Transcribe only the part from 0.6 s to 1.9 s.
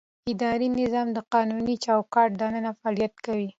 نظام د قانوني